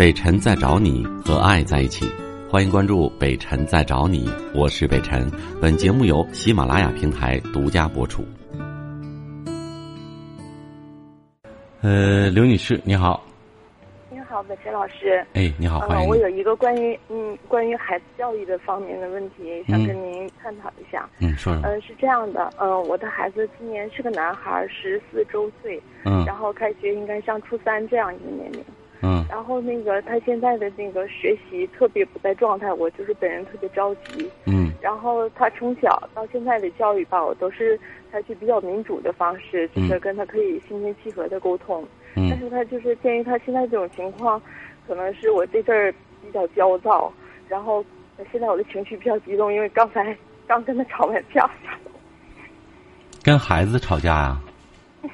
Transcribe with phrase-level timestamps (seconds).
[0.00, 2.06] 北辰在找你和爱在一起，
[2.48, 5.30] 欢迎关注北辰在找你，我是北辰。
[5.60, 8.24] 本节目由喜马拉雅平台独家播出。
[11.82, 13.22] 呃，刘女士，你好。
[14.10, 15.22] 你好，北辰老师。
[15.34, 21.06] 哎，你好，欢迎我有一个关于嗯关于孩子教育的方面的问题，想跟您探讨一下。
[21.18, 21.62] 嗯，说说。
[21.62, 25.78] 嗯，是这样的，嗯，我的孩子今年是个男孩，十四周岁。
[26.06, 26.24] 嗯。
[26.24, 28.64] 然后开学应该上初三这样一个年龄。
[29.02, 29.24] 嗯。
[29.28, 34.30] 然后那个他现在的那个学习特别不在状态，我就是本人特别着急。
[34.46, 34.72] 嗯。
[34.80, 37.78] 然后他从小到现在的教育吧，我都是
[38.10, 41.86] 采取比较民主的方式，就是跟他可以心平气和的沟通。
[42.16, 42.28] 嗯。
[42.30, 44.40] 但是他就是鉴于他现在这种情况，
[44.86, 47.12] 可能是我这阵儿比较焦躁，
[47.48, 47.84] 然后
[48.30, 51.48] 现在我的情绪比较激动，因为刚才 刚跟他吵完架。
[53.22, 54.40] 跟孩子吵架呀？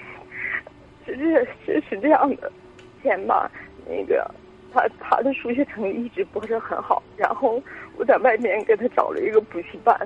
[1.05, 2.51] 是是是是这样的，
[3.03, 3.51] 前吧。
[3.89, 4.29] 那个，
[4.73, 7.63] 他他的数学成绩一直不是很好，然后
[7.97, 9.97] 我在外面给他找了一个补习班。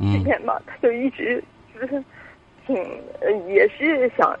[0.00, 0.12] 嗯。
[0.12, 1.42] 这边吧，他就一直
[1.74, 2.02] 就是
[2.66, 2.76] 挺
[3.20, 4.38] 呃，也是想，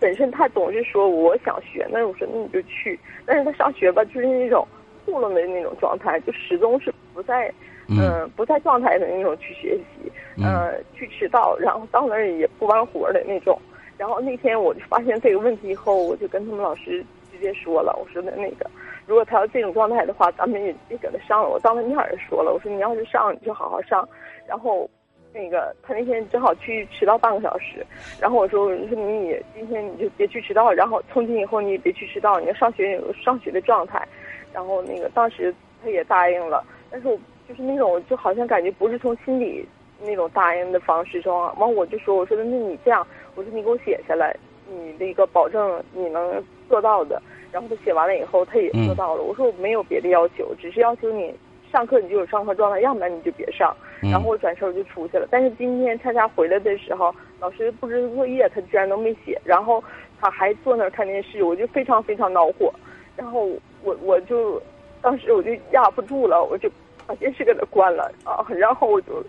[0.00, 4.66] 本身他总是说我想学，那我说那你就去，但是他上学吧，就是那种
[5.04, 7.52] 糊弄的那种状态，就始终是不在
[7.88, 13.60] 嗯不在状态的那种去学习，嗯，去迟到，然后到那儿也不完活的那种。
[13.98, 18.70] 然后那天我就发现这个问题以后，我就跟他们老师直接说了，我说的那个，
[19.06, 21.48] 如果他要这种状态的话，咱们也别给他上了。
[21.48, 24.06] 我当着面儿说了，我说你要是上，你就好好上。
[24.46, 24.88] 然后，
[25.32, 27.84] 那个他那天正好去迟到半个小时，
[28.20, 34.06] 然后我说我说你今天你就别去迟到，然后从今以后你也别去迟到，你要上学有上学的状态。
[34.52, 39.66] 然后那个当时他也答应了，但是我就是那种就好像感觉不是从心里
[40.02, 43.06] 那种答应的方式中，完我就说我说那你这样。
[43.34, 44.34] 我说你给我写下来，
[44.66, 47.20] 你的一个保证你能做到的。
[47.52, 49.22] 然后他写完了以后，他也做到了。
[49.22, 51.34] 我说我没有别的要求，只是要求你
[51.70, 53.76] 上课你就有上课状态，要不然你就别上。
[54.00, 55.28] 然后我转身我就出去了。
[55.30, 59.84] 但是今天恰恰回来的时候，老师布置作业他居然都没写，然后
[60.18, 62.72] 他还坐那儿看电视，我就非常非常恼火。
[63.16, 63.46] 然后
[63.82, 64.60] 我我就
[65.02, 66.70] 当时我就压不住了，我就
[67.06, 68.44] 把电视给他关了啊。
[68.48, 69.22] 然后我就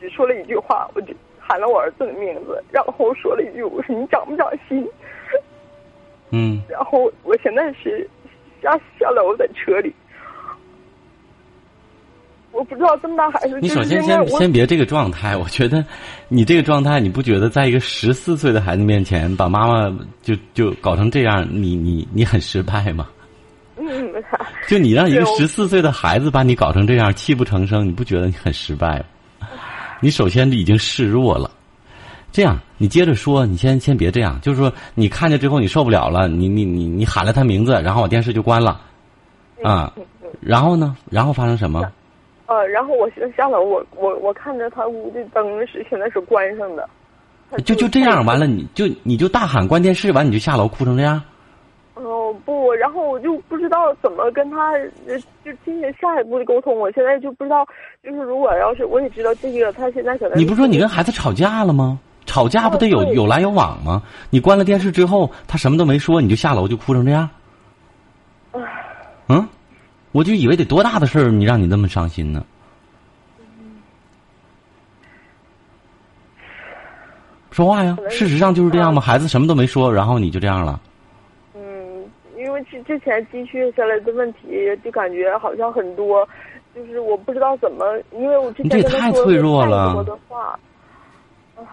[0.00, 1.14] 只说了一句话，我就。
[1.46, 4.82] 喊了我儿子的名字，然后说了一句：“我说你长不长心？”
[6.32, 6.58] 嗯。
[6.70, 8.08] 然后我现在是
[8.62, 9.94] 下下楼在车里，
[12.50, 13.60] 我不知道这么大孩子。
[13.60, 15.84] 你首先先先别这个状态，我觉得
[16.28, 23.06] 你这个状态，你不觉得在一个十四岁的孩子面前把妈妈就就搞成这样，你你你很失败吗？
[23.76, 24.10] 嗯。
[24.66, 29.04] 就你让一个十四岁的孩子把你搞成这样，泣不成声，你不觉得你很失败吗？
[30.04, 31.50] 你首先已经示弱了，
[32.30, 38.82] 这样你接着说，你先先别这样，就是说你看见之后你受不了了，你你你你喊了他名字，然后我电视就关了，
[39.62, 39.90] 啊，
[40.42, 40.94] 然后呢？
[41.10, 41.90] 然后发生什么？
[42.44, 46.86] 呃，然后我下楼，我我我看着他屋的灯是现在是关上的，
[47.64, 51.18] 就就这样，完了你就你就大喊关电视，完你就下楼哭成这样。
[51.94, 54.76] 哦不，然后我就不知道怎么跟他
[55.44, 56.76] 就进行下一步的沟通。
[56.76, 57.64] 我现在就不知道，
[58.02, 61.98] 就是如果要是我也知道这个，他现在可能你不是说你跟孩子吵架了吗？
[62.26, 64.02] 吵架不得有有来有往吗？
[64.30, 67.28] 你关了电视之后，他什么都没说，你就下楼就哭成这样？
[69.28, 69.46] 嗯，
[70.10, 72.44] 我就以为得多大的事儿，你让你那么伤心呢？
[77.50, 77.96] 说话呀！
[78.10, 79.00] 事实上就是这样吗？
[79.00, 80.80] 孩子什么都没说，然后你就这样了？
[82.64, 84.38] 之之前积蓄下来的问题，
[84.84, 86.26] 就感觉好像很多，
[86.74, 90.58] 就是我不知道怎么，因为我之前跟他说太多的话，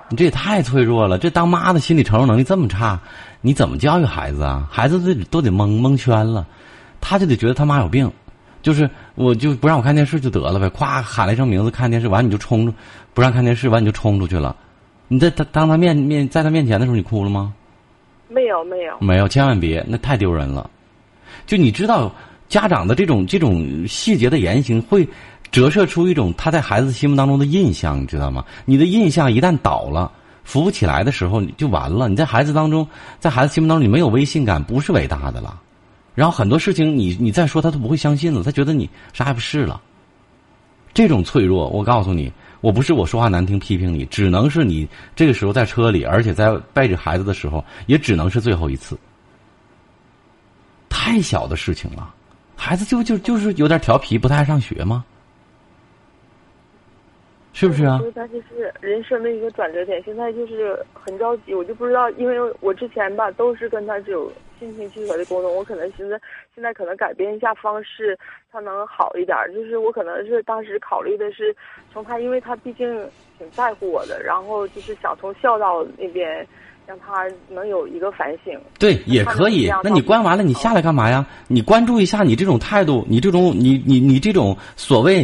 [0.10, 1.18] 你这也太脆弱了。
[1.18, 3.00] 这当妈的心理承受能力这么差，
[3.42, 4.68] 你怎么教育孩子啊？
[4.70, 6.46] 孩子都都得蒙蒙圈了，
[7.00, 8.12] 他就得觉得他妈有病，
[8.62, 10.70] 就是我就不让我看电视就得了呗。
[10.70, 12.74] 咵喊了一声名字，看电视完你就冲，
[13.14, 14.56] 不让看电视完你就冲出去了。
[15.08, 17.54] 你在他当他面面在他面前的时候，你哭了吗？
[18.34, 20.70] 没有没有没有，千万别，那太丢人了。
[21.46, 22.14] 就你知道，
[22.48, 25.08] 家长的这种这种细节的言行，会
[25.52, 28.46] 折射出一种他在孩子心目当中的印象，你知道吗？
[28.66, 30.12] 你的印象一旦倒了，
[30.44, 32.08] 扶不起来的时候，就完了。
[32.08, 32.88] 你在孩子当中，
[33.20, 35.60] 在孩子心目当中，你没有威信感，不是伟大的了。
[36.16, 39.82] 然后很多事情，你你再说，他都不会相信了，他觉得你啥也不是了。
[40.94, 48.98] 这种脆弱，我告诉你，我不是我说话难听批评你，只能是你这个时候在车里，而且在背着孩子的时候，也只能是最后一次。
[50.90, 52.14] 太小的事情了，
[52.56, 55.04] 孩子就就就是有点调皮，不太爱上学吗？
[57.62, 58.02] 是不是啊？
[58.16, 66.20] 他就是人生的一个转折点，现在就是很着急，我就不知道，因为我之前吧都是跟他这种心平气和的沟通，我可能寻思
[66.56, 68.18] 现在可能改变一下方式，
[68.52, 69.38] 他能好一点。
[69.54, 71.56] 就是我可能是当时考虑的是
[71.94, 76.44] 从他，因为他毕竟挺在乎我的，然后就是想从孝道那边
[76.88, 78.60] 让他能有一个反省。
[78.80, 79.70] 对，也可以。
[79.84, 81.24] 那你关完了，你下来干嘛呀？
[81.48, 85.24] 你关注一下你这种态度，你这种你你你这种所谓。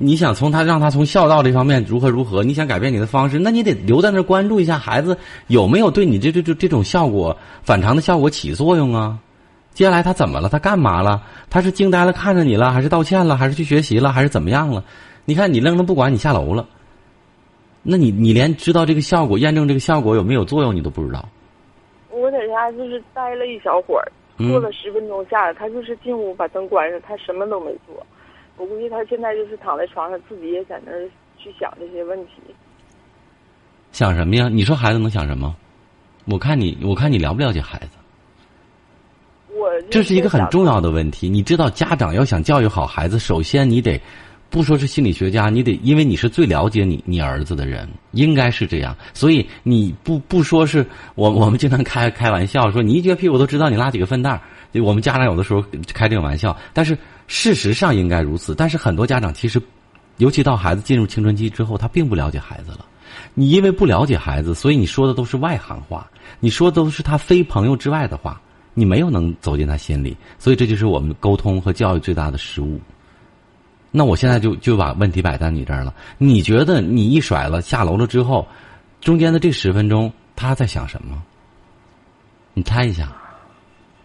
[0.00, 2.44] 你想从他让他从孝道这方面如何如何？
[2.44, 5.18] 你想改变你的方式，那你得留在那儿关注一下孩子
[5.48, 9.18] 有没有对你这这这这种效果反常的效果起作用啊？
[9.74, 10.48] 接下来他怎么了？
[10.48, 11.20] 他干嘛了？
[11.50, 14.84] 他是惊呆了看着你了，还是道歉了，还是去学习了，还是怎么样了？
[15.24, 16.64] 你看你愣着不管，你下楼了，
[17.82, 21.28] 那你你连知道这个效果、验证这个效果有没有作用你都不知道。
[22.10, 24.06] 我在家就是待了一小会儿，
[24.36, 28.06] 坐了十分钟下来，他就是进屋把灯关上，他什么都没做。
[28.58, 31.08] 我估计他现在就是躺在床上，自己也在那儿
[31.38, 32.32] 去想这些问题。
[33.92, 34.48] 想什么呀？
[34.48, 35.56] 你说孩子能想什么？
[36.26, 37.90] 我看你，我看你了不了解孩子。
[39.50, 41.28] 我这是一个很重要的问题。
[41.28, 43.98] 你知道，家长要想教育好孩子，首先你得
[44.50, 48.96] 不说是心理学家，你得因为你是最了解你你儿子的人，应该是这样。
[49.14, 54.40] 所以你不不说是我 我们经常开开玩笑说，你一撅屁股都知道你拉几个粪蛋儿。
[54.82, 56.96] 我们家长有的时候开这个玩笑，但是。
[57.30, 59.60] 事实上应该如此，但是很多家长其实，
[60.16, 62.86] 尤其到孩子进入青春期之后，他并不了解孩子了。
[63.34, 66.10] 你因为不了解孩子，所以你说的都是外行话，
[66.40, 68.40] 你说的都是他非朋友之外的话，
[68.72, 72.80] 你没有能走进他心里，所以这就是我们沟通和教育最大的失误。
[73.90, 75.94] 那我现在就就把问题摆在你这儿了。
[76.18, 78.46] 你觉得你一甩了下楼了之后，
[79.00, 81.22] 中间的这十分钟他在想什么？
[82.54, 83.14] 你猜一下。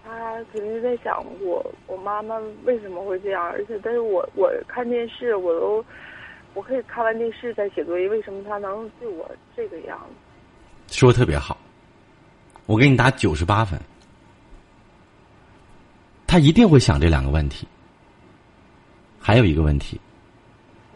[0.03, 0.11] 他
[0.51, 3.43] 肯定在想我，我妈妈为什么会这样？
[3.43, 5.85] 而且，但是我我看电视，我都
[6.53, 9.99] 我可以看完电视再写作业，为什么他能对我这个样
[10.87, 10.95] 子？
[10.95, 11.57] 说的特别好，
[12.65, 13.79] 我给你打九十八分。
[16.25, 17.67] 他一定会想这两个问题。
[19.25, 19.97] 还有一个问题，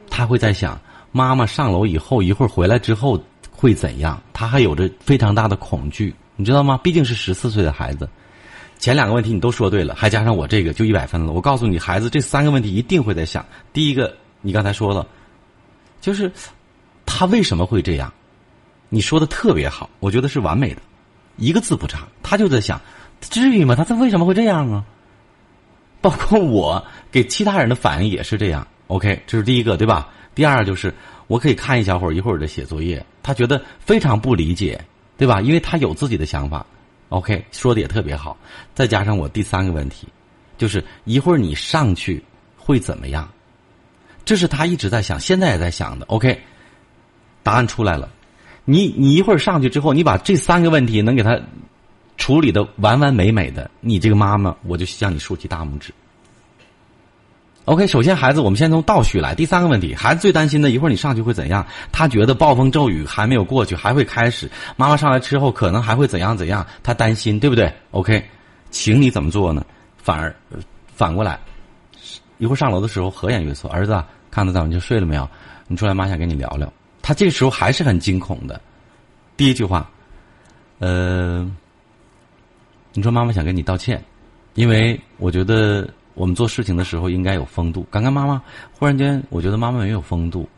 [0.09, 0.77] 他会在想
[1.13, 3.17] 妈妈上楼以后一会儿回来之后
[3.49, 4.21] 会怎样？
[4.33, 6.77] 他还有着非常大的恐惧，你知道吗？
[6.83, 8.07] 毕竟是十四岁的孩子。
[8.79, 11.31] 前两个问题你都说对了，还加上我这个就一百分了。
[11.31, 13.45] 我告诉你，孩子这三个问题一定会在想。
[13.71, 15.07] 第一个，你刚才说了，
[16.01, 16.29] 就是
[17.05, 18.11] 他为什么会这样？
[18.89, 20.81] 你说的特别好，我觉得是完美的，
[21.37, 22.05] 一个字不差。
[22.21, 22.79] 他就在想，
[23.21, 23.73] 至于吗？
[23.73, 24.83] 他他为什么会这样啊？
[26.01, 28.65] 包括我给其他人的反应也是这样。
[28.87, 30.09] OK，这是第一个，对吧？
[30.33, 30.93] 第二就是
[31.27, 34.79] 我可以看一小会儿，一会儿的写作业，他觉得非常不理解，
[35.17, 35.41] 对吧？
[35.41, 36.65] 因为他有自己的想法。
[37.09, 38.37] OK，说的也特别好，
[38.75, 40.07] 再加上我第三个问题，
[40.57, 42.23] 就是一会儿你上去
[42.57, 43.27] 会怎么样？
[44.25, 46.05] 这是他一直在想，现在也在想的。
[46.07, 46.37] OK，
[47.43, 48.09] 答案出来了，
[48.65, 51.39] 你你一会儿上去之后，你把这三个问题能给他
[52.17, 55.93] 处理的完完美美的，你这个妈妈，我就向你竖起大拇指。
[57.65, 59.35] OK，首先孩子，我们先从倒叙来。
[59.35, 61.65] 第三个问题，孩子最担心的一会儿你上去会怎样？
[61.91, 64.49] 他觉得暴风骤雨还没有过去，还会开始。
[64.77, 66.65] 妈妈上来之后可能还会怎样怎样？
[66.81, 68.23] 他担心，对不对？OK，
[68.71, 69.65] 请你怎么做呢？
[69.97, 70.33] 反而
[70.95, 71.37] 反过来，
[72.37, 75.29] 一会儿上楼的时候和颜悦色，儿子，看到咱们就睡了没有？
[75.67, 76.71] 你出来，妈想跟你聊聊。
[77.01, 78.61] 他这个时候还是很惊恐的。
[79.35, 79.89] 第一句话，
[80.79, 81.45] 呃，
[82.97, 84.03] 你说妈妈想跟你道歉，
[84.55, 85.87] 因为我觉得。
[86.19, 87.85] 我们做事情的时候应该有风度。
[87.91, 88.41] 刚刚妈妈
[88.73, 90.49] 忽然间，我觉得妈妈没有风度，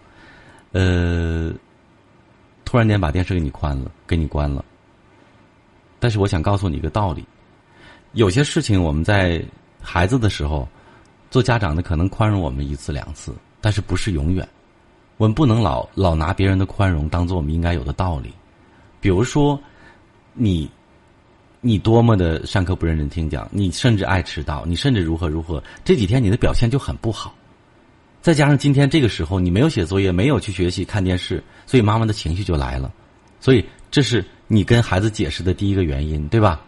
[0.72, 1.52] 呃，
[2.64, 4.64] 突然间把电视给你关了，给你关了。
[6.00, 7.26] 但是我想告诉你一个道理：
[8.14, 9.44] 有些事情我们在
[9.82, 10.66] 孩子的时候，
[11.30, 14.48] 做家长的可能宽容我们一次两次，但是不是永远。
[15.18, 18.34] 我们不能老老拿别人的宽容当做我们应该有的道理。
[19.02, 19.60] 比如说，
[20.32, 20.72] 你。
[21.62, 27.36] 你多么的上课不认真听讲，你甚至爱迟到，你甚至如何如何，这几天你的表现就很不好。
[28.22, 32.92] 再加上今天这个时候你没有写作业，没有去学习看电视，所以妈妈的情绪就来了。
[33.40, 36.62] 所以这是你跟孩子解释的第一个原因，对吧？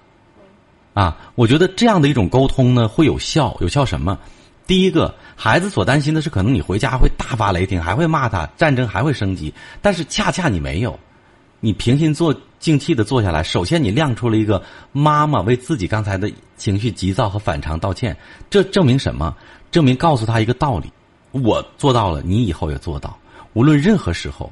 [0.93, 4.17] 啊，我觉得这样的一种沟通呢会有效，有效什么？
[4.67, 10.97] 第一个，孩子所担心的是可能你回家会大发雷霆，还会骂他，战争还会升级，但是恰恰你没有。
[11.59, 14.63] 你平心坐静气的坐下来，首先你亮出了一个
[14.93, 18.15] 妈妈为自己刚才的情绪急躁和反常道歉，
[18.51, 19.35] 这证明什么？
[19.71, 20.89] 证明告诉他一个道理：
[21.31, 23.17] 我做到了，你以后也做到。
[23.53, 24.51] 无论任何时候，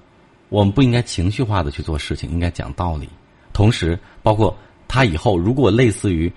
[0.50, 3.08] 我们不应该情绪化的去做事情，应该讲道理。
[3.54, 6.32] 同时，包括他以后如果类似于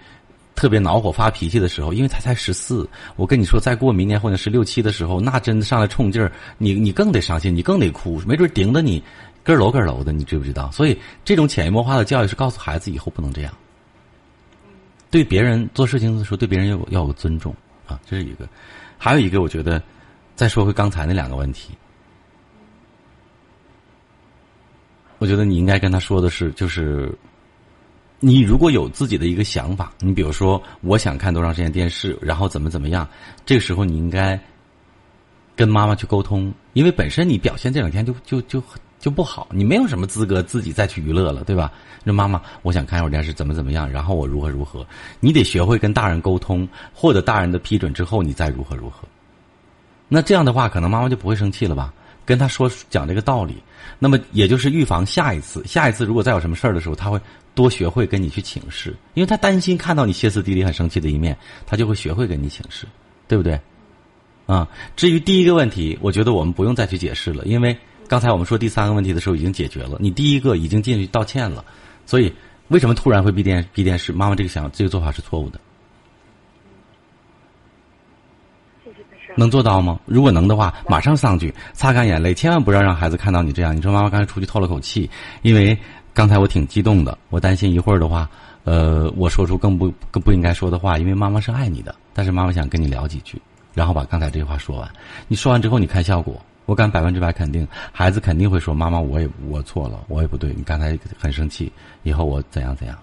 [0.55, 2.87] 特别恼火发脾气的时候，因为他才十四，
[3.17, 9.02] 我跟你说，再过明年或者十六七的时候，那真的上来冲劲儿，你你更得伤心，你更得哭，没准顶的你
[9.44, 10.70] 咯楼咯楼的，你知不知道？
[10.70, 13.52] 所以这种潜移默化的教育是告诉孩子以后不能这样，
[15.11, 17.54] 对别人做事情的时候对别人要有要有尊重
[17.87, 18.49] 啊，这是一个。
[18.99, 19.82] 还有一个，我觉得
[20.37, 21.70] 再说回刚才那两个问题，
[25.18, 27.12] 我觉得你应该跟他说的是，就是。
[28.25, 33.04] 你如果有自己的一个想法，你比如说我想看多长时间电视，然后怎么怎么样，
[33.44, 34.38] 这个时候你应该
[35.56, 38.62] 跟妈妈去沟通，因为本身你表现这两天就就就
[39.02, 41.71] 就不好，你没有什么资格自己再去娱乐了，对吧？
[42.04, 44.87] 那妈妈，我想看一会儿电视，怎么怎么样，然后我如何如何，
[45.18, 49.06] 你得学会跟大人沟通，获得大人的批准之后，你再如何如何。
[50.09, 51.92] 那这样的话，可能妈妈就不会生气了吧？
[52.25, 53.61] 跟他说讲这个道理，
[53.99, 57.21] 那么也就是预防下一次，下一次如果再有什么事儿的时候，他会。
[57.54, 62.87] 多学会跟你去请示，因为他担心看到你歇斯底里、很生气的一面，他就会学会跟你请示，
[63.28, 63.61] 对不对？
[64.47, 64.66] 啊，
[64.97, 67.76] 至于第一个问题，我觉得我们不用再去解释了，因为
[68.12, 69.97] 刚才我们说第三个问题的时候已经解决了。
[69.99, 71.64] 你第一个已经进去道歉了，
[72.04, 72.31] 所以
[72.69, 74.12] 为什么突然会闭电闭电视？
[74.12, 75.59] 妈妈这个想这个做法是错误的。
[79.35, 79.99] 能做到吗？
[80.04, 83.75] 如果能的话，马上上去擦干眼泪，千万不要让孩子看到你这样。
[83.75, 85.09] 你说妈妈刚才出去透了口气，
[85.40, 85.75] 因为。
[86.14, 88.28] 刚才我挺激动的，我担心一会儿的话，
[88.64, 93.40] 呃，我说出更不更不应该说的话，因为妈妈是爱你的，但是妈妈想跟你聊几句，
[93.73, 94.87] 然后把刚才这句话说完。
[95.26, 102.97] 你说完之后，你看效果，我敢百分之百肯定，孩子肯定会说：“妈妈，我也我错了，我也不对，你刚才很生气，以后我怎样怎样。”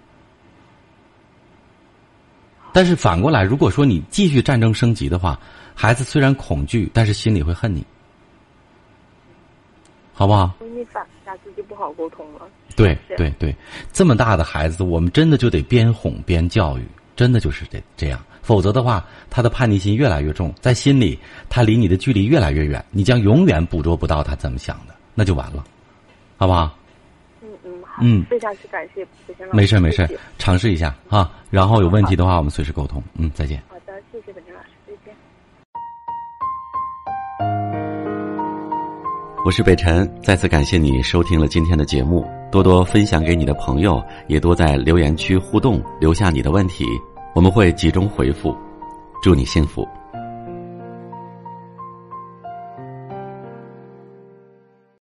[2.71, 5.39] 但是反过来，如果说你继续战争升级的话，
[5.75, 7.83] 孩子虽然恐惧，但是心里会恨你，
[10.13, 10.55] 好不好？
[10.61, 12.41] 你反下次就不好沟通了。
[12.75, 13.53] 对对对，
[13.91, 16.87] 这么大的孩子，我们真的就得边哄边教育，
[17.19, 18.19] 真的就是这这样。
[18.41, 25.61] 否则的话，他的叛逆心越来越重，在心里他离你的距离越来越远，你将永远捕捉不到他怎么想的，那就完了，
[26.37, 26.73] 好不好？
[27.41, 27.97] 嗯嗯好。
[28.01, 29.57] 嗯，非常感谢北辰老师。
[29.57, 30.07] 没事没事，
[30.37, 31.29] 尝试一下啊。
[31.49, 33.03] 然后有问题的话，我们随时沟通。
[33.15, 33.61] 嗯，再见。
[33.67, 35.13] 好的，谢谢北辰老师，再见。
[39.45, 42.25] 我是北辰，再次感谢你收听了今天的节目。
[42.51, 46.83] 多多分享给你的朋友，也多在留言区互动，留下你的问题，
[47.33, 48.55] 我们会集中回复。
[49.21, 49.87] 祝你幸福。